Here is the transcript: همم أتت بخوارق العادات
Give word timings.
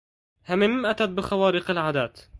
همم 0.45 0.85
أتت 0.85 1.09
بخوارق 1.09 1.69
العادات 1.71 2.27